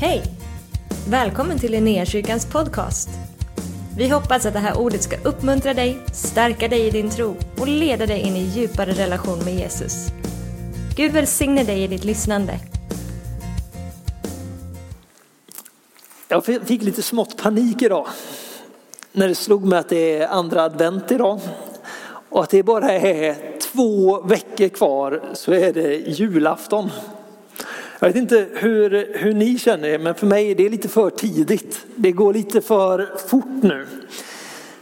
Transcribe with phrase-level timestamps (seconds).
[0.00, 0.22] Hej!
[1.08, 3.08] Välkommen till Linnéakyrkans podcast.
[3.96, 7.68] Vi hoppas att det här ordet ska uppmuntra dig, stärka dig i din tro och
[7.68, 10.06] leda dig in i djupare relation med Jesus.
[10.96, 12.58] Gud välsigne dig i ditt lyssnande.
[16.28, 18.06] Jag fick lite smått panik idag
[19.12, 21.40] när det slog mig att det är andra advent idag
[22.28, 26.90] och att det bara är två veckor kvar så är det julafton.
[28.00, 31.10] Jag vet inte hur, hur ni känner det, men för mig är det lite för
[31.10, 31.86] tidigt.
[31.96, 33.86] Det går lite för fort nu.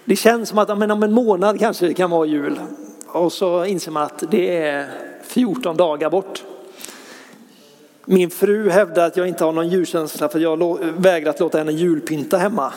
[0.05, 2.61] Det känns som att men om en månad kanske det kan vara jul.
[3.07, 4.87] Och så inser man att det är
[5.23, 6.45] 14 dagar bort.
[8.05, 12.39] Min fru hävdar att jag inte har någon julkänsla för jag vägrat låta henne julpynta
[12.39, 12.73] hemma.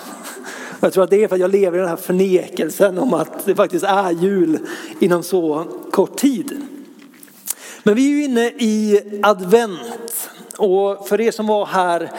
[0.80, 3.45] Jag tror att det är för att jag lever i den här förnekelsen om att
[3.45, 4.59] det faktiskt är jul
[4.99, 6.61] inom så kort tid.
[7.83, 12.11] Men vi är ju inne i advent och för er som var här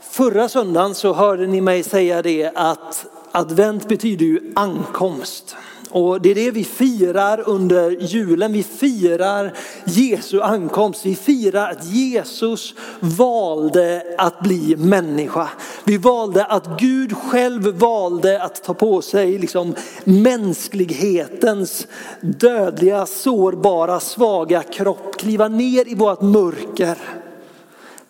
[0.00, 5.56] förra söndagen så hörde ni mig säga det att advent betyder ju ankomst.
[5.90, 8.52] Och det är det vi firar under julen.
[8.52, 9.52] Vi firar
[9.84, 11.06] Jesu ankomst.
[11.06, 15.48] Vi firar att Jesus valde att bli människa.
[15.84, 19.74] Vi valde att Gud själv valde att ta på sig liksom
[20.04, 21.86] mänsklighetens
[22.20, 25.16] dödliga, sårbara, svaga kropp.
[25.18, 26.98] Kliva ner i vårt mörker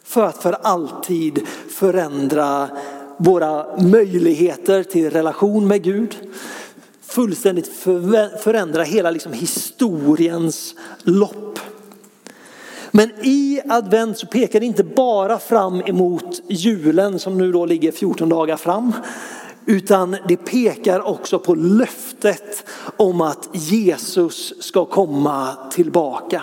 [0.05, 2.69] för att för alltid förändra
[3.17, 6.17] våra möjligheter till relation med Gud
[7.11, 7.71] fullständigt
[8.43, 11.59] förändra hela liksom historiens lopp.
[12.91, 17.93] Men i advent så pekar det inte bara fram emot julen som nu då ligger
[17.93, 18.93] 14 dagar fram.
[19.67, 22.65] Utan det pekar också på löftet
[22.97, 26.43] om att Jesus ska komma tillbaka.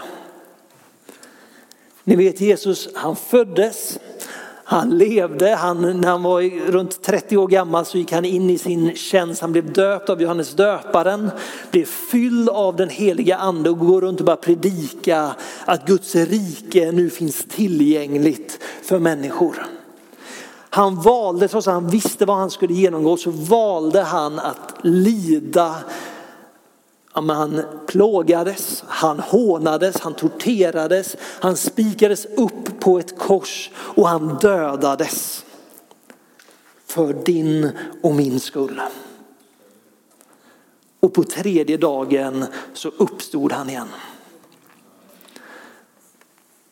[2.04, 4.00] Ni vet Jesus, han föddes,
[4.70, 8.58] han levde, han, när han var runt 30 år gammal så gick han in i
[8.58, 9.42] sin tjänst.
[9.42, 11.32] Han blev döpt av Johannes döparen,
[11.72, 16.91] blev fylld av den heliga ande och går runt och bara predika att Guds rike
[16.91, 19.66] nu finns tillgängligt för människor.
[20.70, 25.75] Han valde, trots att han visste vad han skulle genomgå, så valde han att lida
[27.17, 35.45] han plågades, han hånades, han torterades, han spikades upp på ett kors och han dödades.
[36.85, 37.72] För din
[38.03, 38.81] och min skull.
[41.00, 43.88] Och på tredje dagen så uppstod han igen.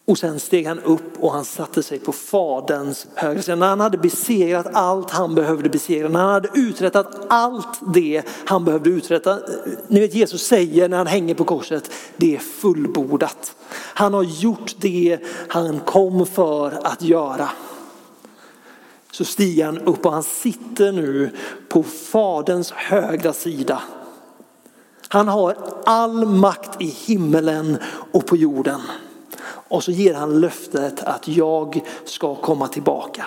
[0.07, 3.55] Och sen steg han upp och han satte sig på faderns högra sida.
[3.55, 8.65] När han hade besegrat allt han behövde besegra, när han hade uträttat allt det han
[8.65, 9.39] behövde uträtta.
[9.87, 13.55] Ni vet Jesus säger när han hänger på korset, det är fullbordat.
[13.71, 17.49] Han har gjort det han kom för att göra.
[19.11, 21.29] Så stiger han upp och han sitter nu
[21.69, 23.81] på faderns högra sida.
[25.07, 27.77] Han har all makt i himmelen
[28.11, 28.81] och på jorden.
[29.67, 33.25] Och så ger han löftet att jag ska komma tillbaka.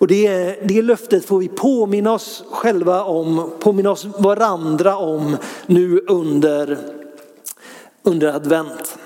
[0.00, 5.36] Och det, det löftet får vi påminna oss själva om, påminna oss varandra om
[5.66, 6.78] nu under,
[8.02, 8.98] under advent.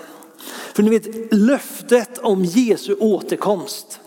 [0.75, 4.01] För ni vet löftet om Jesu återkomst,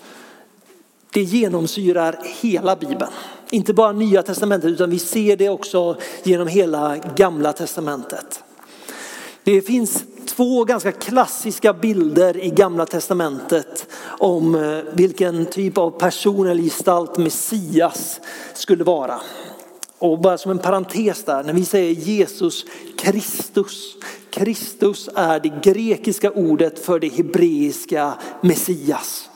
[1.14, 3.12] det genomsyrar hela Bibeln.
[3.50, 8.44] Inte bara nya testamentet utan vi ser det också genom hela gamla testamentet.
[9.44, 16.48] Det finns två ganska klassiska bilder i gamla testamentet om eh, vilken typ av person
[16.48, 18.20] eller gestalt Messias
[18.54, 19.20] skulle vara.
[20.00, 22.66] Och bara som en parentes där, när vi säger Jesus
[22.98, 23.96] Kristus.
[24.30, 29.30] Kristus är det grekiska ordet för det hebreiska Messias.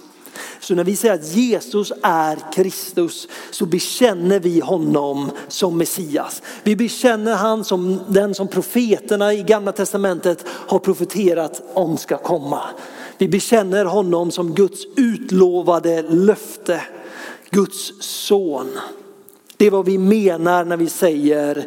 [0.71, 6.41] Så när vi säger att Jesus är Kristus så bekänner vi honom som Messias.
[6.63, 12.61] Vi bekänner han som den som profeterna i gamla testamentet har profeterat om ska komma.
[13.17, 16.81] Vi bekänner honom som Guds utlovade löfte,
[17.49, 18.79] Guds son.
[19.57, 21.65] Det är vad vi menar när vi säger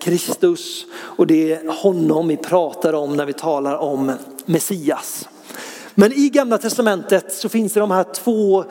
[0.00, 4.12] Kristus och det är honom vi pratar om när vi talar om
[4.44, 5.28] Messias.
[5.94, 8.64] Men i gamla testamentet så finns det de här två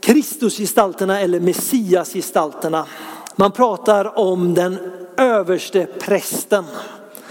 [0.00, 2.86] Kristusgestalterna eller Messiasgestalterna.
[3.36, 4.78] Man pratar om den
[5.16, 6.64] överste prästen.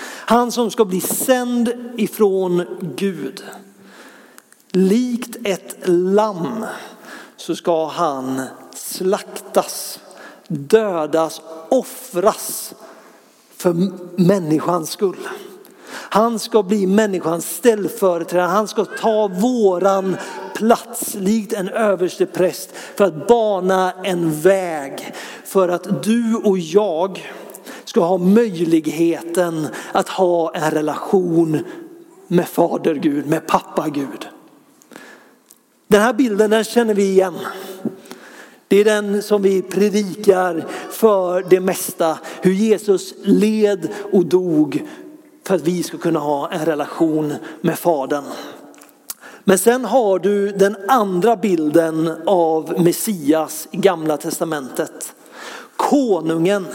[0.05, 2.65] Han som ska bli sänd ifrån
[2.95, 3.43] Gud.
[4.71, 6.65] Likt ett lamm
[7.37, 8.41] så ska han
[8.75, 9.99] slaktas,
[10.47, 12.73] dödas, offras
[13.57, 13.75] för
[14.15, 15.27] människans skull.
[15.91, 18.47] Han ska bli människans ställföreträdare.
[18.47, 20.17] Han ska ta våran
[20.55, 25.13] plats likt en överstepräst för att bana en väg
[25.45, 27.31] för att du och jag
[27.85, 31.59] ska ha möjligheten att ha en relation
[32.27, 34.27] med Fader Gud, med pappa Gud.
[35.87, 37.37] Den här bilden den känner vi igen.
[38.67, 42.19] Det är den som vi predikar för det mesta.
[42.41, 44.87] Hur Jesus led och dog
[45.49, 48.23] för att vi ska kunna ha en relation med Fadern.
[49.43, 55.13] Men sen har du den andra bilden av Messias i gamla testamentet.
[55.75, 56.67] Konungen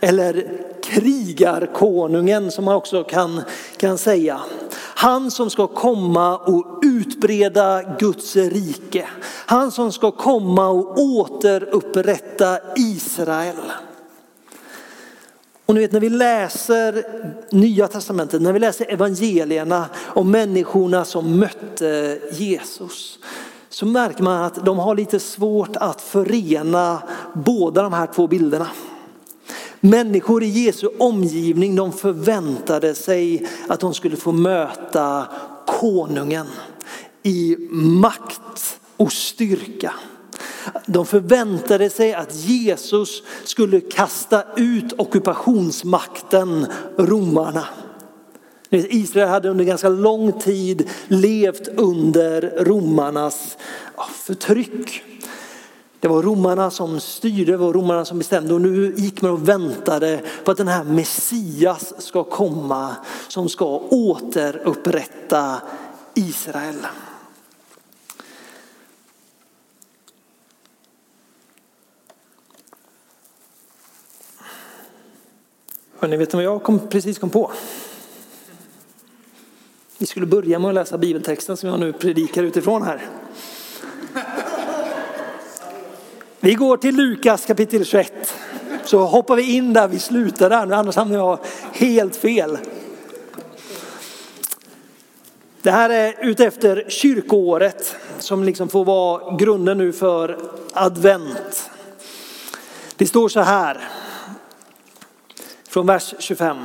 [0.00, 0.46] eller
[0.82, 3.40] krigarkonungen som man också kan,
[3.76, 4.40] kan säga.
[4.74, 9.08] Han som ska komma och utbreda Guds rike.
[9.46, 13.56] Han som ska komma och återupprätta Israel.
[15.72, 17.04] Och ni vet när vi läser
[17.50, 23.18] nya testamentet, när vi läser evangelierna om människorna som mötte Jesus.
[23.68, 27.02] Så märker man att de har lite svårt att förena
[27.32, 28.68] båda de här två bilderna.
[29.80, 35.26] Människor i Jesu omgivning de förväntade sig att de skulle få möta
[35.66, 36.46] konungen
[37.22, 39.94] i makt och styrka.
[40.86, 46.66] De förväntade sig att Jesus skulle kasta ut ockupationsmakten
[46.96, 47.64] romarna.
[48.70, 53.56] Israel hade under ganska lång tid levt under romarnas
[54.12, 55.02] förtryck.
[56.00, 59.48] Det var romarna som styrde, det var romarna som bestämde och nu gick man och
[59.48, 62.96] väntade på att den här Messias ska komma
[63.28, 65.56] som ska återupprätta
[66.14, 66.76] Israel.
[76.08, 77.52] Ni vet vad jag kom, precis kom på?
[79.98, 83.06] Vi skulle börja med att läsa bibeltexten som jag nu predikar utifrån här.
[86.40, 88.34] Vi går till Lukas kapitel 21.
[88.84, 90.72] Så hoppar vi in där vi slutar där.
[90.72, 91.38] annars hamnar jag
[91.72, 92.58] helt fel.
[95.62, 100.38] Det här är utefter kyrkoåret som liksom får vara grunden nu för
[100.72, 101.70] advent.
[102.96, 103.88] Det står så här
[105.72, 106.56] från vers 25.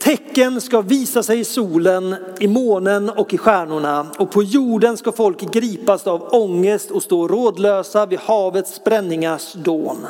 [0.00, 5.12] Tecken ska visa sig i solen, i månen och i stjärnorna och på jorden ska
[5.12, 10.06] folk gripas av ångest och stå rådlösa vid havets spränningars dån.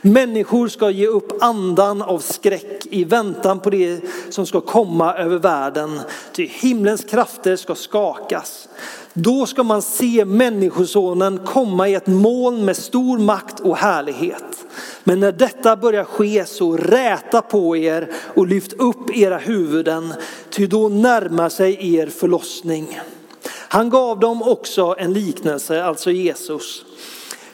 [0.00, 4.00] Människor ska ge upp andan av skräck i väntan på det
[4.30, 6.00] som ska komma över världen,
[6.32, 8.68] ty himlens krafter ska skakas.
[9.18, 14.66] Då ska man se människosonen komma i ett moln med stor makt och härlighet.
[15.04, 20.14] Men när detta börjar ske så räta på er och lyft upp era huvuden,
[20.50, 23.00] ty då närmar sig er förlossning.
[23.48, 26.84] Han gav dem också en liknelse, alltså Jesus.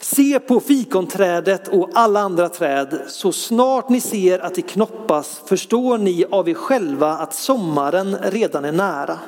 [0.01, 3.03] Se på fikonträdet och alla andra träd.
[3.09, 8.65] Så snart ni ser att det knoppas förstår ni av er själva att sommaren redan
[8.65, 9.19] är nära.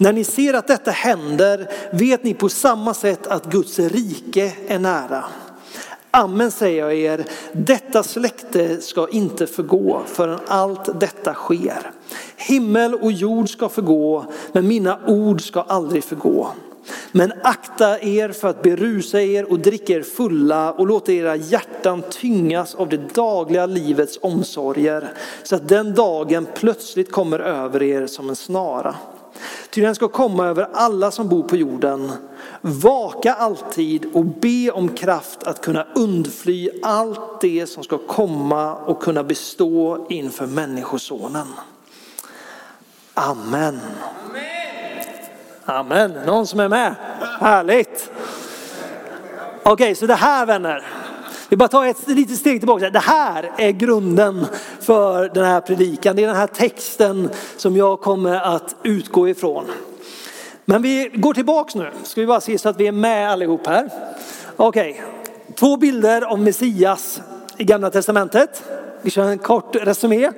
[0.00, 4.78] När ni ser att detta händer vet ni på samma sätt att Guds rike är
[4.78, 5.24] nära.
[6.10, 11.90] Amen säger jag er, detta släkte ska inte förgå förrän allt detta sker.
[12.36, 16.48] Himmel och jord ska förgå, men mina ord ska aldrig förgå.
[17.12, 22.02] Men akta er för att berusa er och dricka er fulla och låta era hjärtan
[22.10, 28.28] tyngas av det dagliga livets omsorger så att den dagen plötsligt kommer över er som
[28.28, 28.94] en snara.
[29.70, 32.12] Ty den ska komma över alla som bor på jorden.
[32.60, 39.02] Vaka alltid och be om kraft att kunna undfly allt det som ska komma och
[39.02, 41.46] kunna bestå inför Människosonen.
[43.14, 43.80] Amen.
[45.64, 46.12] Amen.
[46.26, 46.94] Någon som är med?
[47.40, 48.10] Härligt.
[49.62, 50.86] Okej, okay, så det här vänner.
[51.50, 52.90] Vi bara tar ett litet steg tillbaka.
[52.90, 54.46] Det här är grunden
[54.80, 56.16] för den här predikan.
[56.16, 59.64] Det är den här texten som jag kommer att utgå ifrån.
[60.64, 61.90] Men vi går tillbaks nu.
[62.02, 63.90] Ska vi bara se så att vi är med allihop här.
[64.56, 65.02] Okej, okay.
[65.54, 67.20] två bilder av Messias
[67.56, 68.62] i gamla testamentet.
[69.02, 70.30] Vi kör en kort resumé.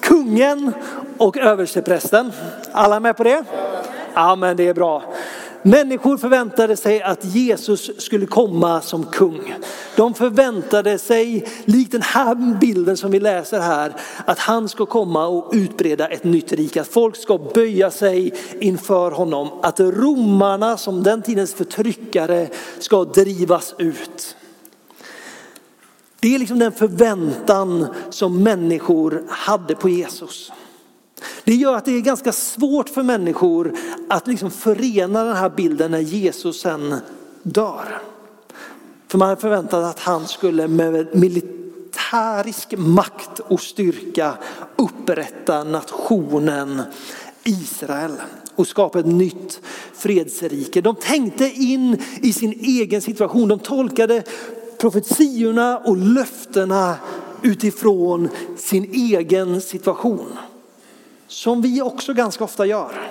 [0.00, 0.72] Kungen
[1.18, 2.32] och översteprästen.
[2.72, 3.44] Alla med på det?
[4.14, 5.02] Ja men det är bra.
[5.66, 9.54] Människor förväntade sig att Jesus skulle komma som kung.
[9.96, 15.26] De förväntade sig, likt den här bilden som vi läser här, att han ska komma
[15.26, 16.80] och utbreda ett nytt rike.
[16.80, 19.48] Att folk ska böja sig inför honom.
[19.62, 24.36] Att romarna som den tidens förtryckare ska drivas ut.
[26.20, 30.52] Det är liksom den förväntan som människor hade på Jesus.
[31.46, 33.72] Det gör att det är ganska svårt för människor
[34.08, 36.94] att liksom förena den här bilden när Jesus sen
[37.42, 38.00] dör.
[39.08, 44.34] För man förväntade att han skulle med militärisk makt och styrka
[44.76, 46.82] upprätta nationen
[47.44, 48.12] Israel
[48.54, 49.60] och skapa ett nytt
[49.94, 50.80] fredsrike.
[50.80, 53.48] De tänkte in i sin egen situation.
[53.48, 54.22] De tolkade
[54.78, 56.96] profetiorna och löftena
[57.42, 60.38] utifrån sin egen situation.
[61.28, 63.10] Som vi också ganska ofta gör.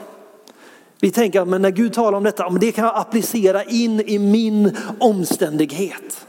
[0.99, 4.77] Vi tänker att när Gud talar om detta, det kan jag applicera in i min
[4.99, 6.25] omständighet.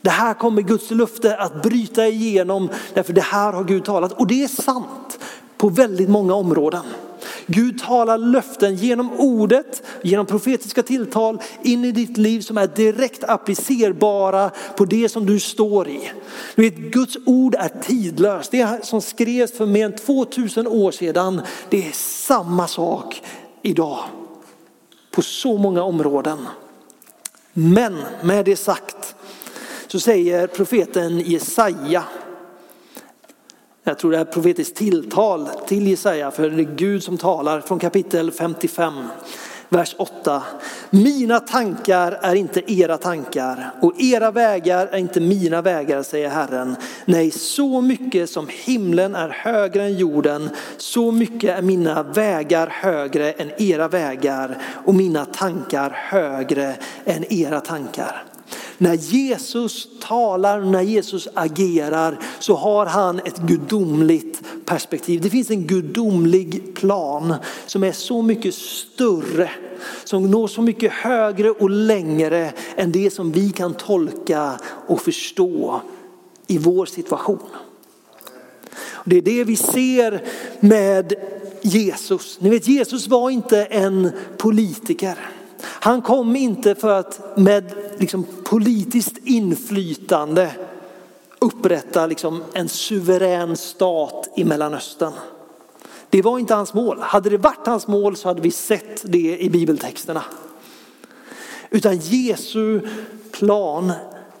[0.00, 4.12] Det här kommer Guds löfte att bryta igenom därför det här har Gud talat.
[4.12, 5.18] Och det är sant
[5.56, 6.84] på väldigt många områden.
[7.46, 13.24] Gud talar löften genom ordet, genom profetiska tilltal in i ditt liv som är direkt
[13.24, 16.10] applicerbara på det som du står i.
[16.54, 18.50] Du vet, Guds ord är tidlöst.
[18.50, 23.22] Det som skrevs för mer än 2000 år sedan, det är samma sak
[23.62, 23.98] idag.
[25.10, 26.38] På så många områden.
[27.52, 29.14] Men med det sagt
[29.86, 32.04] så säger profeten Jesaja
[33.88, 37.78] jag tror det är profetiskt tilltal till Jesaja, för det är Gud som talar från
[37.78, 38.94] kapitel 55,
[39.68, 40.42] vers 8.
[40.90, 46.76] Mina tankar är inte era tankar och era vägar är inte mina vägar, säger Herren.
[47.04, 53.32] Nej, så mycket som himlen är högre än jorden, så mycket är mina vägar högre
[53.32, 58.24] än era vägar och mina tankar högre än era tankar.
[58.78, 65.20] När Jesus talar, när Jesus agerar så har han ett gudomligt perspektiv.
[65.20, 67.34] Det finns en gudomlig plan
[67.66, 69.50] som är så mycket större,
[70.04, 75.80] som når så mycket högre och längre än det som vi kan tolka och förstå
[76.46, 77.48] i vår situation.
[79.04, 80.24] Det är det vi ser
[80.60, 81.14] med
[81.62, 82.38] Jesus.
[82.40, 85.18] Ni vet Jesus var inte en politiker.
[85.86, 90.50] Han kom inte för att med liksom politiskt inflytande
[91.38, 95.12] upprätta liksom en suverän stat i Mellanöstern.
[96.10, 96.98] Det var inte hans mål.
[97.00, 100.24] Hade det varit hans mål så hade vi sett det i bibeltexterna.
[101.70, 102.80] Utan Jesu
[103.32, 103.92] plan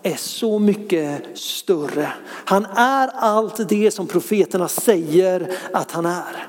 [0.02, 2.12] är så mycket större.
[2.26, 6.48] Han är allt det som profeterna säger att han är.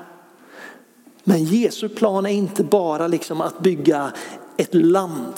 [1.24, 4.12] Men Jesu plan är inte bara liksom att bygga
[4.58, 5.34] ett land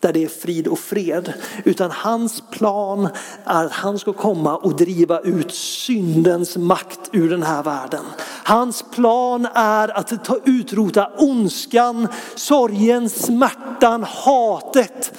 [0.00, 1.32] där det är frid och fred.
[1.64, 3.08] Utan hans plan
[3.44, 8.04] är att han ska komma och driva ut syndens makt ur den här världen.
[8.44, 15.12] Hans plan är att ta utrota ondskan, sorgen, smärtan, hatet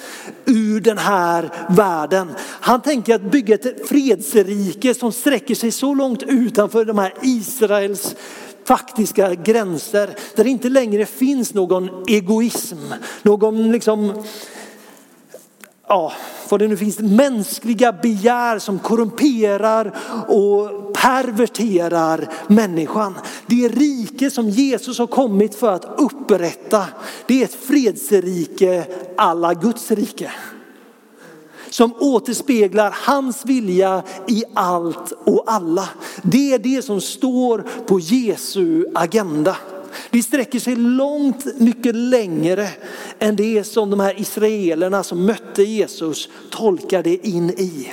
[0.44, 2.32] ur den här världen.
[2.60, 8.16] Han tänker att bygga ett fredsrike som sträcker sig så långt utanför de här Israels
[8.64, 12.78] faktiska gränser där det inte längre finns någon egoism,
[13.22, 14.22] någon liksom
[15.90, 16.12] ja,
[16.48, 19.98] vad det nu finns, mänskliga begär som korrumperar
[20.28, 23.14] och perverterar människan.
[23.46, 26.86] Det rike som Jesus har kommit för att upprätta,
[27.26, 28.86] det är ett fredsrike
[29.16, 30.30] alla Guds rike.
[31.70, 35.88] Som återspeglar hans vilja i allt och alla.
[36.22, 39.56] Det är det som står på Jesu agenda.
[40.10, 42.68] Det sträcker sig långt mycket längre
[43.18, 47.92] än det som de här israelerna som mötte Jesus tolkade in i.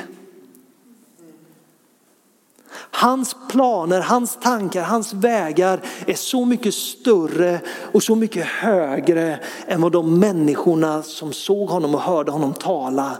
[2.91, 7.59] Hans planer, hans tankar, hans vägar är så mycket större
[7.91, 13.17] och så mycket högre än vad de människorna som såg honom och hörde honom tala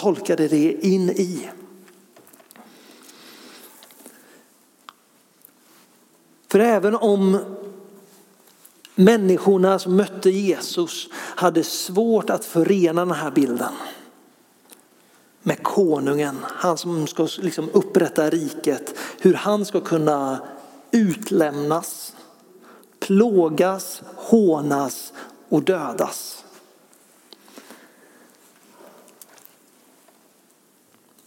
[0.00, 1.50] tolkade det in i.
[6.48, 7.38] För även om
[9.00, 13.72] Människorna som mötte Jesus hade svårt att förena den här bilden
[15.42, 20.40] med konungen, han som ska liksom upprätta riket, hur han ska kunna
[20.90, 22.16] utlämnas,
[23.00, 25.12] plågas, hånas
[25.48, 26.37] och dödas.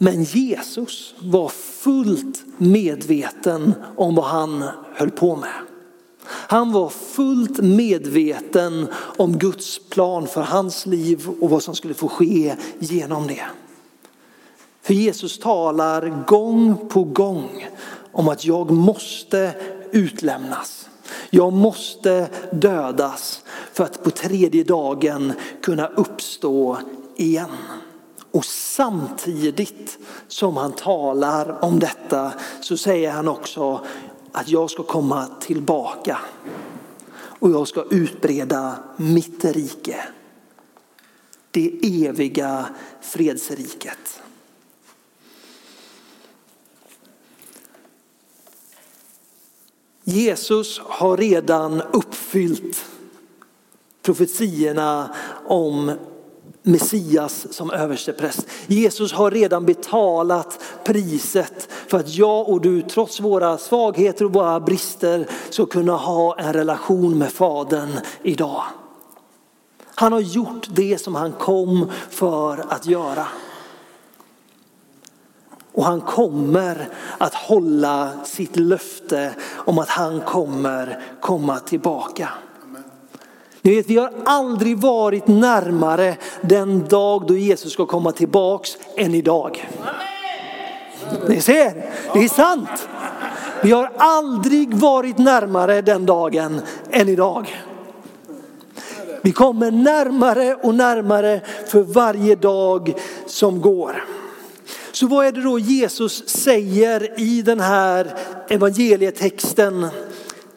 [0.03, 4.63] Men Jesus var fullt medveten om vad han
[4.95, 5.53] höll på med.
[6.25, 12.07] Han var fullt medveten om Guds plan för hans liv och vad som skulle få
[12.07, 13.45] ske genom det.
[14.81, 17.67] För Jesus talar gång på gång
[18.11, 19.51] om att jag måste
[19.91, 20.89] utlämnas.
[21.29, 23.43] Jag måste dödas
[23.73, 26.77] för att på tredje dagen kunna uppstå
[27.15, 27.49] igen.
[28.31, 29.97] Och samtidigt
[30.27, 33.85] som han talar om detta så säger han också
[34.31, 36.19] att jag ska komma tillbaka
[37.13, 40.03] och jag ska utbreda mitt rike.
[41.51, 42.69] Det eviga
[43.01, 44.21] fredsriket.
[50.03, 52.85] Jesus har redan uppfyllt
[54.01, 55.97] profetierna om
[56.63, 58.47] Messias som överstepräst.
[58.67, 64.59] Jesus har redan betalat priset för att jag och du trots våra svagheter och våra
[64.59, 68.63] brister ska kunna ha en relation med Fadern idag.
[69.95, 73.27] Han har gjort det som han kom för att göra.
[75.71, 82.29] Och han kommer att hålla sitt löfte om att han kommer komma tillbaka.
[83.61, 89.15] Ni vet, vi har aldrig varit närmare den dag då Jesus ska komma tillbaks än
[89.15, 89.69] idag.
[91.27, 92.87] Ni ser, det är sant.
[93.63, 97.55] Vi har aldrig varit närmare den dagen än idag.
[99.21, 102.93] Vi kommer närmare och närmare för varje dag
[103.25, 104.03] som går.
[104.91, 108.13] Så vad är det då Jesus säger i den här
[108.49, 109.87] evangelietexten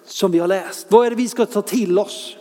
[0.06, 0.86] som vi har läst?
[0.88, 2.36] Vad är det vi ska ta till oss?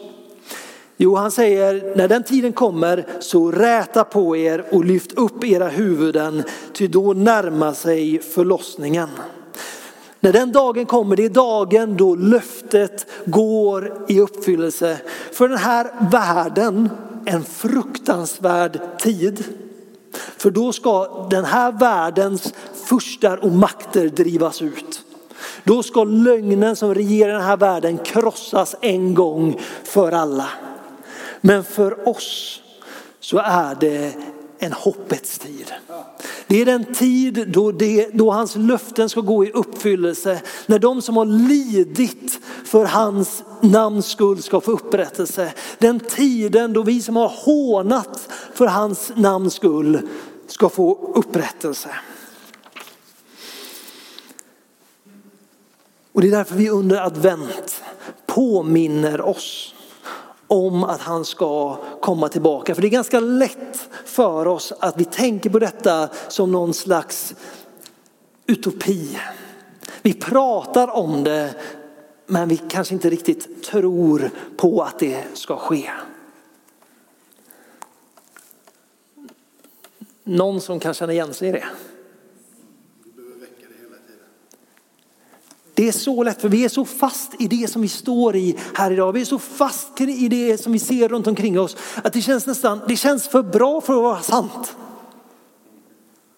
[0.98, 5.68] Jo, han säger när den tiden kommer så räta på er och lyft upp era
[5.68, 9.10] huvuden ty då närmar sig förlossningen.
[10.20, 14.98] När den dagen kommer, det är dagen då löftet går i uppfyllelse.
[15.32, 16.90] För den här världen
[17.26, 19.44] en fruktansvärd tid.
[20.14, 22.54] För då ska den här världens
[22.86, 25.02] furstar och makter drivas ut.
[25.64, 30.50] Då ska lögnen som regerar den här världen krossas en gång för alla.
[31.46, 32.62] Men för oss
[33.20, 34.14] så är det
[34.60, 35.74] en hoppets tid.
[36.48, 40.42] Det är den tid då, det, då hans löften ska gå i uppfyllelse.
[40.66, 45.54] När de som har lidit för hans namns skull ska få upprättelse.
[45.78, 50.10] Den tiden då vi som har hånat för hans namns skull
[50.48, 51.90] ska få upprättelse.
[56.14, 57.84] Och det är därför vi under advent
[58.26, 59.74] påminner oss
[60.54, 62.76] om att han ska komma tillbaka.
[62.76, 67.36] För det är ganska lätt för oss att vi tänker på detta som någon slags
[68.48, 69.18] utopi.
[70.02, 71.56] Vi pratar om det
[72.26, 75.92] men vi kanske inte riktigt tror på att det ska ske.
[80.24, 81.66] Någon som kan känna igen sig i det?
[85.74, 88.56] Det är så lätt för vi är så fast i det som vi står i
[88.74, 89.14] här idag.
[89.14, 92.46] Vi är så fast i det som vi ser runt omkring oss att det känns
[92.48, 94.76] nästan, det känns för bra för att vara sant.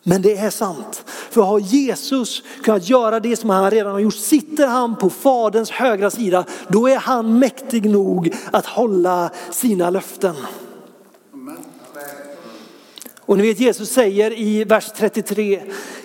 [0.04, 1.04] Men det är sant.
[1.30, 5.72] För har Jesus kunnat göra det som han redan har gjort, sitter han på faderns
[5.72, 10.36] högra sida, då är han mäktig nog att hålla sina löften.
[13.26, 15.62] Och ni vet Jesus säger i vers 33,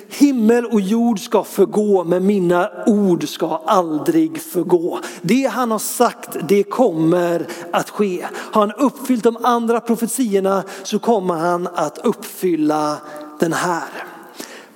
[0.08, 5.00] himmel och jord ska förgå men mina ord ska aldrig förgå.
[5.22, 8.26] Det han har sagt det kommer att ske.
[8.32, 12.96] Har han uppfyllt de andra profetiorna så kommer han att uppfylla
[13.40, 14.09] den här.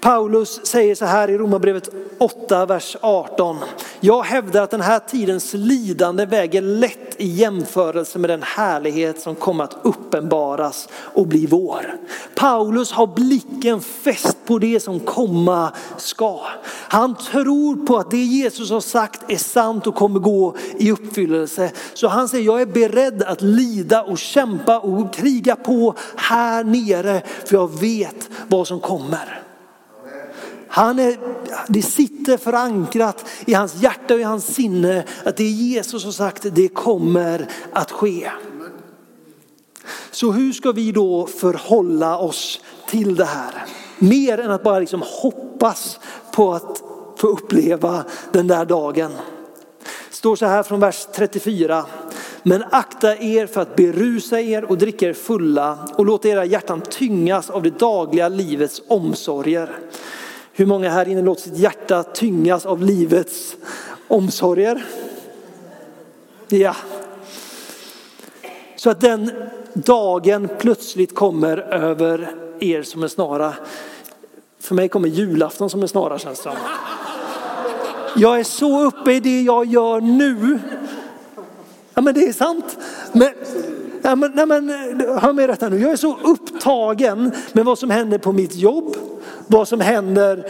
[0.04, 1.88] Paulus säger så här i Romarbrevet
[2.18, 3.56] 8, vers 18.
[4.00, 9.34] Jag hävdar att den här tidens lidande väger lätt i jämförelse med den härlighet som
[9.34, 11.94] kommer att uppenbaras och bli vår.
[12.34, 16.40] Paulus har blicken fäst på det som komma ska.
[16.88, 21.70] Han tror på att det Jesus har sagt är sant och kommer gå i uppfyllelse.
[21.94, 27.22] Så han säger jag är beredd att lida och kämpa och kriga på här nere
[27.44, 29.43] för jag vet vad som kommer.
[30.74, 31.16] Han är,
[31.68, 36.46] det sitter förankrat i hans hjärta och i hans sinne att det Jesus har sagt
[36.52, 38.30] det kommer att ske.
[40.10, 43.64] Så hur ska vi då förhålla oss till det här?
[43.98, 46.00] Mer än att bara liksom hoppas
[46.32, 46.82] på att
[47.16, 49.12] få uppleva den där dagen.
[50.08, 51.84] Det står så här från vers 34.
[52.42, 56.80] Men akta er för att berusa er och dricka er fulla och låta era hjärtan
[56.80, 59.78] tyngas av det dagliga livets omsorger.
[60.56, 63.56] Hur många här inne låter sitt hjärta tyngas av livets
[64.08, 64.84] omsorger?
[66.48, 66.76] Ja.
[68.76, 69.30] Så att den
[69.72, 73.54] dagen plötsligt kommer över er som en snara.
[74.60, 76.56] För mig kommer julafton som en snara känns det som.
[78.16, 80.60] Jag är så uppe i det jag gör nu.
[81.94, 82.78] Ja men det är sant.
[83.12, 83.32] Men,
[84.04, 85.78] nej men, nej, men, eh, hör mig rätt här nu.
[85.78, 88.96] Jag är så upptagen med vad som händer på mitt jobb
[89.46, 90.48] vad som händer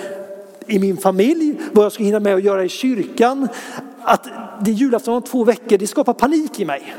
[0.67, 3.49] i min familj, vad jag ska hinna med att göra i kyrkan.
[4.03, 4.29] Att
[4.65, 6.95] det är julafton om två veckor, det skapar panik i mig.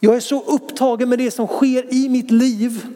[0.00, 2.86] Jag är så upptagen med det som sker i mitt liv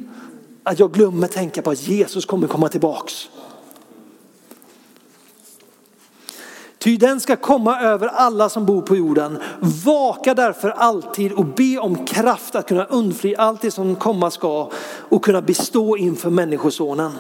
[0.63, 3.29] att jag glömmer tänka på att Jesus kommer komma tillbaks.
[6.83, 9.39] Ty den ska komma över alla som bor på jorden.
[9.85, 14.71] Vaka därför alltid och be om kraft att kunna undfly allt det som komma ska
[15.09, 17.13] och kunna bestå inför människosonen.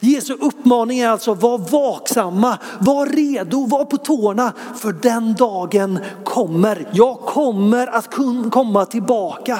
[0.00, 6.88] Jesu uppmaning är alltså var vaksamma, var redo, var på tårna för den dagen kommer.
[6.92, 8.14] Jag kommer att
[8.50, 9.58] komma tillbaka.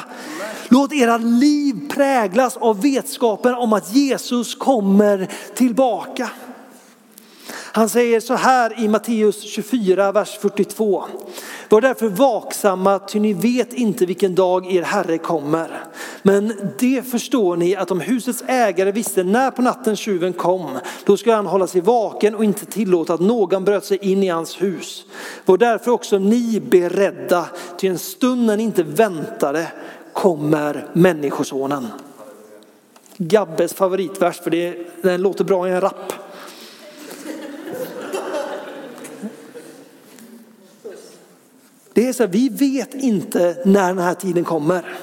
[0.68, 6.30] Låt era liv präglas av vetskapen om att Jesus kommer tillbaka.
[7.76, 11.04] Han säger så här i Matteus 24, vers 42.
[11.68, 15.84] Var därför vaksamma, ty ni vet inte vilken dag er Herre kommer.
[16.22, 21.16] Men det förstår ni att om husets ägare visste när på natten tjuven kom, då
[21.16, 24.62] skulle han hålla sig vaken och inte tillåta att någon bröt sig in i hans
[24.62, 25.04] hus.
[25.44, 27.46] Var därför också ni beredda,
[27.78, 29.66] till en stund när ni inte väntade
[30.12, 31.86] kommer Människosonen.
[33.16, 36.23] Gabbes favoritvers, för det, den låter bra i en rapp.
[41.94, 44.96] Det är så här, vi vet inte när den här tiden kommer.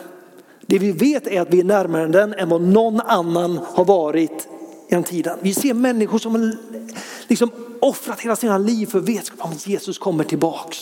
[0.65, 4.47] Det vi vet är att vi är närmare den än vad någon annan har varit
[4.89, 5.37] i den tiden.
[5.41, 6.53] Vi ser människor som
[7.27, 10.77] liksom offrat hela sina liv för vetskap om att Jesus kommer tillbaks.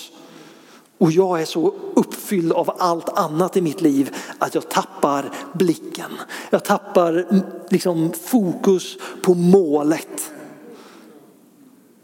[0.98, 6.12] Och jag är så uppfylld av allt annat i mitt liv att jag tappar blicken.
[6.50, 7.26] Jag tappar
[7.70, 10.32] liksom fokus på målet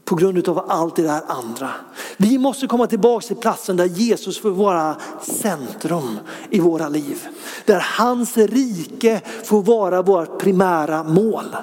[0.05, 1.69] på grund av allt det där andra.
[2.17, 7.27] Vi måste komma tillbaka till platsen där Jesus får vara centrum i våra liv.
[7.65, 11.55] Där hans rike får vara vårt primära mål.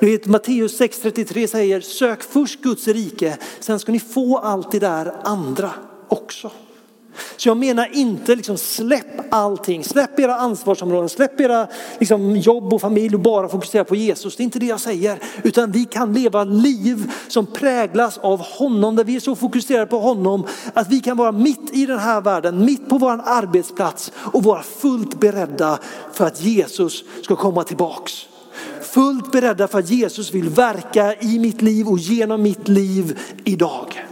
[0.00, 4.78] Ni vet Matteus 6.33 säger sök först Guds rike, sen ska ni få allt det
[4.78, 5.70] där andra
[6.08, 6.50] också.
[7.36, 11.66] Så jag menar inte liksom släpp allting, släpp era ansvarsområden, släpp era
[11.98, 14.36] liksom jobb och familj och bara fokusera på Jesus.
[14.36, 18.96] Det är inte det jag säger, utan vi kan leva liv som präglas av honom,
[18.96, 22.20] där vi är så fokuserade på honom att vi kan vara mitt i den här
[22.20, 25.78] världen, mitt på vår arbetsplats och vara fullt beredda
[26.12, 28.12] för att Jesus ska komma tillbaks.
[28.82, 34.04] Fullt beredda för att Jesus vill verka i mitt liv och genom mitt liv idag.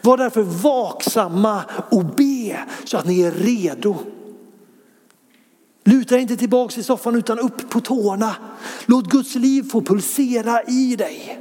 [0.00, 3.96] Var därför vaksamma och be så att ni är redo.
[5.84, 8.36] Luta inte tillbaka i soffan utan upp på tårna.
[8.86, 11.38] Låt Guds liv få pulsera i dig.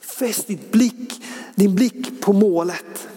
[0.00, 1.22] Fäst din blick,
[1.54, 3.08] din blick på målet.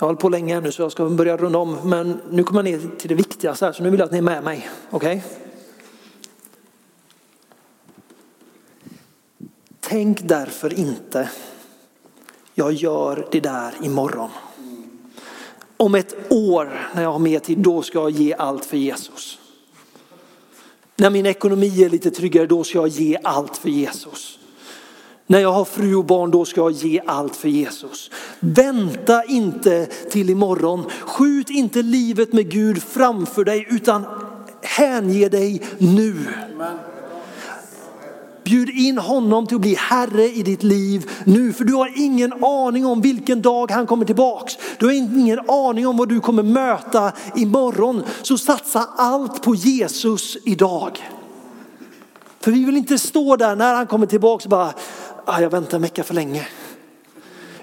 [0.00, 2.70] Jag har hållit på länge nu så jag ska börja runda om men nu kommer
[2.70, 4.70] jag ner till det viktigaste här så nu vill jag att ni är med mig.
[4.90, 5.16] Okej?
[5.16, 5.49] Okay?
[9.90, 11.30] Tänk därför inte,
[12.54, 14.30] jag gör det där imorgon.
[15.76, 19.38] Om ett år när jag har mer tid, då ska jag ge allt för Jesus.
[20.96, 24.38] När min ekonomi är lite tryggare, då ska jag ge allt för Jesus.
[25.26, 28.10] När jag har fru och barn, då ska jag ge allt för Jesus.
[28.40, 30.84] Vänta inte till imorgon.
[31.00, 34.04] Skjut inte livet med Gud framför dig, utan
[34.62, 36.16] hänge dig nu.
[38.50, 42.44] Bjud in honom till att bli Herre i ditt liv nu, för du har ingen
[42.44, 44.58] aning om vilken dag han kommer tillbaks.
[44.78, 48.02] Du har ingen aning om vad du kommer möta imorgon.
[48.22, 50.98] Så satsa allt på Jesus idag.
[52.40, 54.72] För vi vill inte stå där när han kommer tillbaks och bara,
[55.24, 56.46] ah, jag väntar en vecka för länge.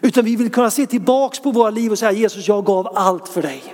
[0.02, 3.28] Utan vi vill kunna se tillbaks på våra liv och säga Jesus jag gav allt
[3.28, 3.74] för dig.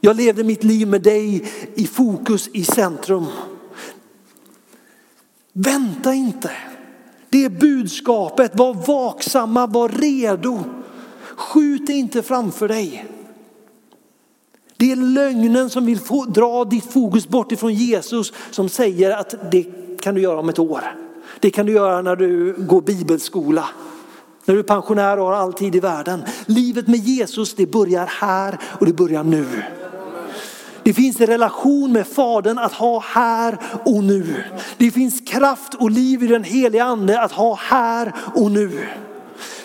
[0.00, 3.26] Jag levde mitt liv med dig i fokus, i centrum.
[5.56, 6.50] Vänta inte.
[7.28, 8.52] Det är budskapet.
[8.54, 10.64] Var vaksamma, var redo.
[11.36, 13.06] Skjut inte framför dig.
[14.76, 19.52] Det är lögnen som vill få, dra ditt fokus bort ifrån Jesus som säger att
[19.52, 19.66] det
[20.00, 20.82] kan du göra om ett år.
[21.40, 23.68] Det kan du göra när du går bibelskola.
[24.44, 26.22] När du är pensionär och har all tid i världen.
[26.46, 29.46] Livet med Jesus det börjar här och det börjar nu.
[30.84, 34.44] Det finns en relation med Fadern att ha här och nu.
[34.76, 38.86] Det finns kraft och liv i den heliga ande att ha här och nu.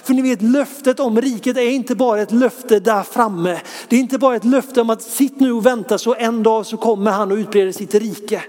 [0.04, 3.60] För ni vet löftet om riket är inte bara ett löfte där framme.
[3.88, 6.66] Det är inte bara ett löfte om att sitt nu och vänta så en dag
[6.66, 8.42] så kommer han och utbreder sitt rike.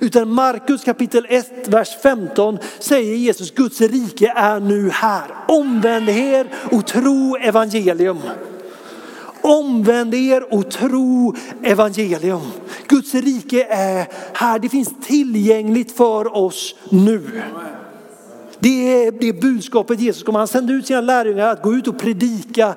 [0.00, 5.24] Utan Markus kapitel 1, vers 15 säger Jesus Guds rike är nu här.
[5.48, 8.18] Omvänd er och tro evangelium.
[9.44, 12.40] Omvänd er och tro evangelium.
[12.88, 17.42] Guds rike är här, det finns tillgängligt för oss nu.
[18.58, 20.38] Det är det budskapet Jesus kommer.
[20.38, 22.74] Han sände ut sina lärjungar att gå ut och predika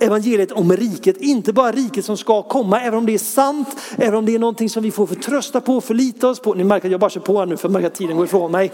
[0.00, 1.16] evangeliet om riket.
[1.16, 4.38] Inte bara riket som ska komma, även om det är sant, även om det är
[4.38, 6.54] någonting som vi får förtrösta på, förlita oss på.
[6.54, 8.24] Ni märker att jag bara kör på här nu för jag märker att tiden går
[8.24, 8.72] ifrån mig.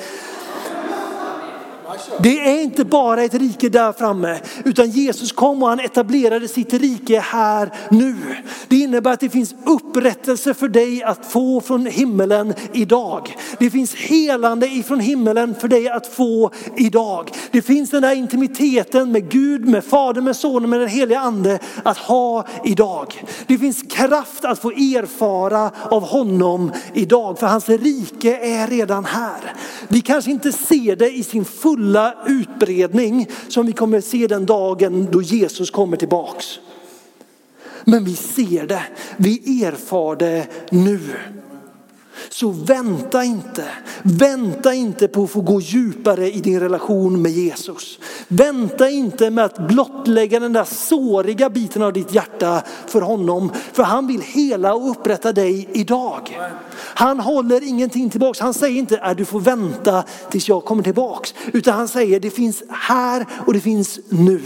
[2.22, 6.72] Det är inte bara ett rike där framme, utan Jesus kom och han etablerade sitt
[6.72, 8.16] rike här nu.
[8.68, 13.36] Det innebär att det finns upprättelse för dig att få från himmelen idag.
[13.58, 17.30] Det finns helande ifrån himmelen för dig att få idag.
[17.50, 21.58] Det finns den där intimiteten med Gud, med Fadern, med Sonen, med den heliga Ande
[21.82, 23.24] att ha idag.
[23.46, 29.54] Det finns kraft att få erfara av honom idag, för hans rike är redan här.
[29.88, 34.46] Vi kanske inte ser det i sin fulla fulla utbredning som vi kommer se den
[34.46, 36.58] dagen då Jesus kommer tillbaks.
[37.84, 38.82] Men vi ser det,
[39.16, 41.00] vi erfar det nu.
[42.28, 43.64] Så vänta inte,
[44.02, 47.98] vänta inte på att få gå djupare i din relation med Jesus.
[48.28, 53.52] Vänta inte med att blottlägga den där såriga biten av ditt hjärta för honom.
[53.72, 56.38] För han vill hela och upprätta dig idag.
[56.94, 58.40] Han håller ingenting tillbaks.
[58.40, 61.34] Han säger inte att du får vänta tills jag kommer tillbaks.
[61.52, 64.40] Utan han säger det finns här och det finns nu.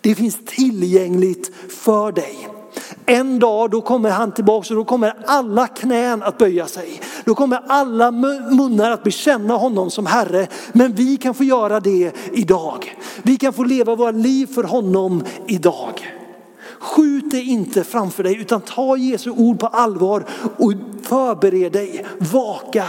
[0.00, 2.48] Det finns tillgängligt för dig.
[3.10, 7.00] En dag då kommer han tillbaka och då kommer alla knän att böja sig.
[7.24, 10.46] Då kommer alla munnar att bekänna honom som Herre.
[10.72, 12.96] Men vi kan få göra det idag.
[13.22, 16.14] Vi kan få leva våra liv för honom idag.
[16.78, 20.26] Skjut det inte framför dig utan ta Jesu ord på allvar
[20.58, 22.86] och förbered dig, vaka.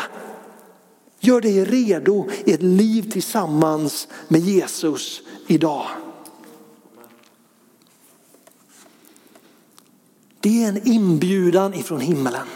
[1.19, 5.85] Gör dig redo i ett liv tillsammans med Jesus idag.
[10.41, 12.47] Det är en inbjudan ifrån himmelen.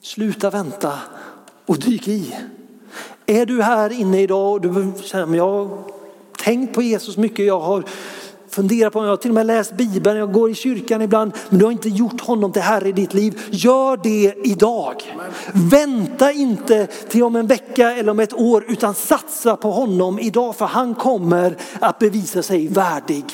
[0.00, 0.98] Sluta vänta
[1.66, 2.36] och dyk i.
[3.26, 5.84] Är du här inne idag och du känner jag har
[6.38, 7.84] tänkt på Jesus mycket, jag har
[8.50, 11.58] Fundera på, jag har till och med läst Bibeln, jag går i kyrkan ibland, men
[11.58, 13.40] du har inte gjort honom till Herre i ditt liv.
[13.50, 14.94] Gör det idag.
[15.52, 20.56] Vänta inte till om en vecka eller om ett år, utan satsa på honom idag,
[20.56, 23.24] för han kommer att bevisa sig värdig.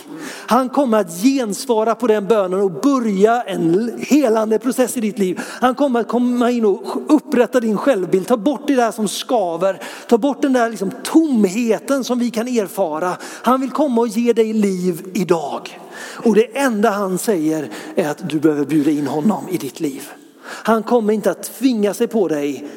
[0.46, 5.40] Han kommer att gensvara på den bönen och börja en helande process i ditt liv.
[5.60, 9.82] Han kommer att komma in och upprätta din självbild, ta bort det där som skaver,
[10.08, 13.16] ta bort den där liksom tomheten som vi kan erfara.
[13.22, 15.80] Han vill komma och ge dig liv idag.
[15.98, 20.08] Och det enda han säger är att du behöver bjuda in honom i ditt liv.
[20.42, 22.68] Han kommer inte att tvinga sig på dig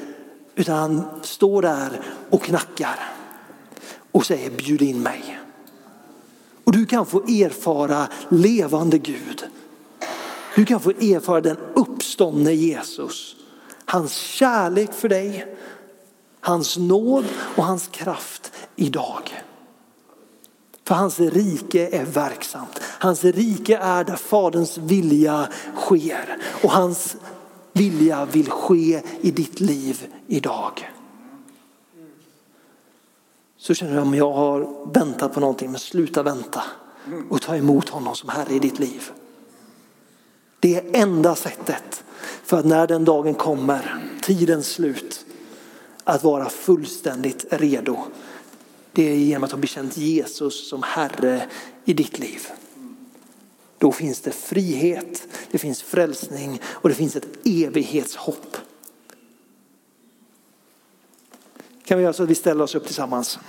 [0.55, 2.99] utan han står där och knackar
[4.11, 5.39] och säger bjud in mig.
[6.63, 9.43] Och du kan få erfara levande Gud.
[10.55, 13.35] Du kan få erfara den uppståndne Jesus.
[13.85, 15.55] Hans kärlek för dig,
[16.39, 19.43] hans nåd och hans kraft idag.
[20.89, 22.79] För hans rike är verksamt.
[22.83, 26.37] Hans rike är där faderns vilja sker.
[26.63, 27.17] Och hans
[27.73, 30.91] vilja vill ske i ditt liv idag.
[33.57, 36.63] Så känner du om jag har väntat på någonting, men sluta vänta
[37.29, 39.11] och ta emot honom som Herre i ditt liv.
[40.59, 42.03] Det är enda sättet
[42.43, 45.25] för att när den dagen kommer, tidens slut,
[46.03, 47.97] att vara fullständigt redo.
[48.93, 51.47] Det är genom att ha bekänt Jesus som Herre
[51.85, 52.47] i ditt liv.
[53.77, 58.57] Då finns det frihet, det finns frälsning och det finns ett evighetshopp.
[61.85, 63.39] Kan vi göra så att vi ställer oss upp tillsammans.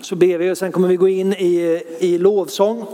[0.00, 2.86] Så ber vi och sen kommer vi gå in i, i lovsång.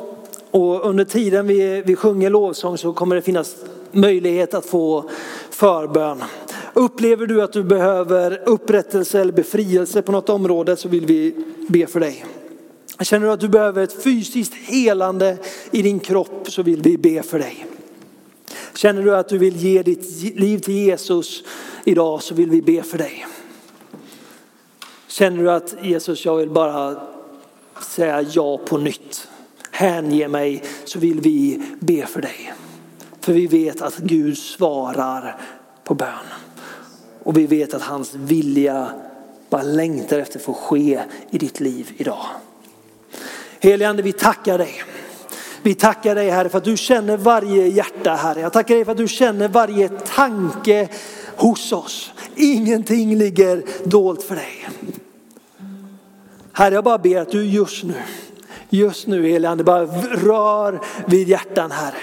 [0.59, 3.57] Och under tiden vi, vi sjunger lovsång så kommer det finnas
[3.92, 5.11] möjlighet att få
[5.51, 6.25] förbön.
[6.75, 11.35] Upplever du att du behöver upprättelse eller befrielse på något område så vill vi
[11.68, 12.25] be för dig.
[13.01, 15.38] Känner du att du behöver ett fysiskt helande
[15.71, 17.66] i din kropp så vill vi be för dig.
[18.75, 21.44] Känner du att du vill ge ditt liv till Jesus
[21.85, 23.27] idag så vill vi be för dig.
[25.09, 26.97] Känner du att Jesus, jag vill bara
[27.83, 29.29] säga ja på nytt.
[29.79, 32.53] Hänge mig så vill vi be för dig.
[33.21, 35.41] För vi vet att Gud svarar
[35.85, 36.09] på bön.
[37.23, 38.91] Och vi vet att hans vilja
[39.51, 42.27] bara längtar efter att få ske i ditt liv idag.
[43.61, 44.83] Helige Ande, vi tackar dig.
[45.62, 48.41] Vi tackar dig Herre för att du känner varje hjärta Herre.
[48.41, 50.88] Jag tackar dig för att du känner varje tanke
[51.37, 52.12] hos oss.
[52.37, 54.69] Ingenting ligger dolt för dig.
[56.53, 57.95] Herre jag bara ber att du just nu
[58.71, 61.95] Just nu helige bara rör vid hjärtan Herre.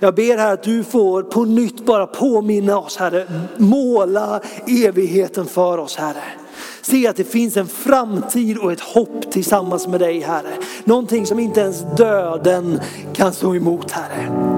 [0.00, 5.78] Jag ber här att du får på nytt bara påminna oss Herre, måla evigheten för
[5.78, 6.22] oss Herre.
[6.82, 10.52] Se att det finns en framtid och ett hopp tillsammans med dig Herre.
[10.84, 12.80] Någonting som inte ens döden
[13.12, 14.52] kan stå emot Herre.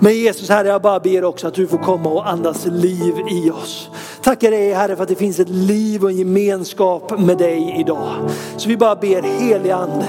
[0.00, 3.50] Men Jesus Herre, jag bara ber också att du får komma och andas liv i
[3.50, 3.90] oss.
[4.22, 8.30] Tackar dig Herre för att det finns ett liv och en gemenskap med dig idag.
[8.56, 10.08] Så vi bara ber helige Ande,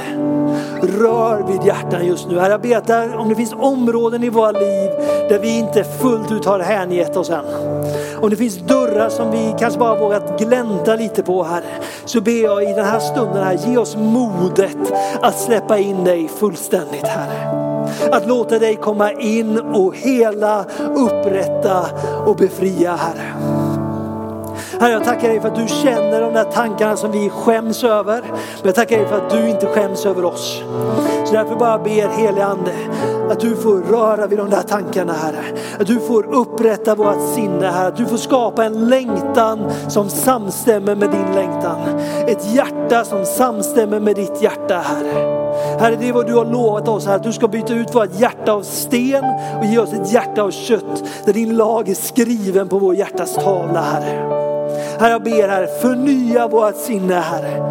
[0.82, 2.40] rör vid hjärtan just nu.
[2.40, 4.92] Herre, jag ber att om det finns områden i våra liv
[5.30, 7.46] där vi inte fullt ut har hängett oss än.
[8.22, 11.84] Om det finns dörrar som vi kanske bara vågat glänta lite på Herre.
[12.06, 16.28] Så ber jag i den här stunden här, ge oss modet att släppa in dig
[16.28, 17.66] fullständigt Herre.
[18.12, 21.86] Att låta dig komma in och hela, upprätta
[22.26, 23.55] och befria Herre.
[24.80, 28.22] Herre, jag tackar dig för att du känner de där tankarna som vi skäms över.
[28.22, 30.64] Men jag tackar dig för att du inte skäms över oss.
[31.26, 32.72] Så därför bara ber helige Ande
[33.30, 35.44] att du får röra vid de där tankarna Herre.
[35.80, 37.88] Att du får upprätta vårt sinne Herre.
[37.88, 41.78] Att du får skapa en längtan som samstämmer med din längtan.
[42.28, 45.46] Ett hjärta som samstämmer med ditt hjärta Herre.
[45.80, 48.20] Herre, det är vad du har lovat oss här, att du ska byta ut vårt
[48.20, 49.26] hjärta av sten
[49.60, 51.04] och ge oss ett hjärta av kött.
[51.26, 54.45] Där din lag är skriven på vår hjärtas tavla, Herre.
[55.00, 57.62] Herre, jag ber Herre, förnya vårt sinne Herre.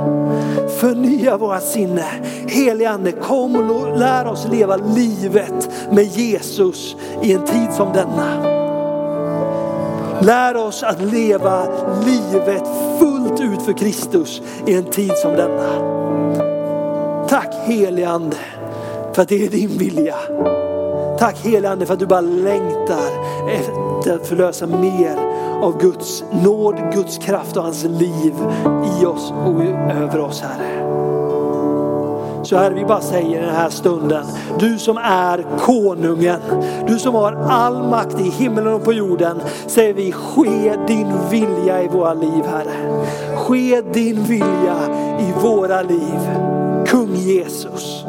[0.80, 2.04] Förnya vårt sinne.
[2.46, 8.54] Helige Ande, kom och lär oss leva livet med Jesus i en tid som denna.
[10.20, 11.66] Lär oss att leva
[12.04, 12.64] livet
[12.98, 15.94] fullt ut för Kristus i en tid som denna.
[17.28, 18.37] Tack helige Ande
[19.12, 20.16] för att det är din vilja.
[21.18, 23.10] Tack helige Ande för att du bara längtar
[23.48, 28.35] efter att förlösa mer av Guds nåd, Guds kraft och hans liv
[29.01, 30.85] i oss och över oss Herre.
[32.45, 34.25] Så Herre, vi bara säger i den här stunden,
[34.59, 36.40] du som är konungen,
[36.87, 41.83] du som har all makt i himlen och på jorden, säger vi ske din vilja
[41.83, 43.05] i våra liv Herre.
[43.37, 44.77] Ske din vilja
[45.21, 46.19] i våra liv.
[46.87, 48.05] Kung Jesus.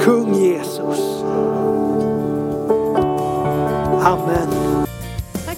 [0.00, 1.22] Kung Jesus.
[4.04, 4.65] Amen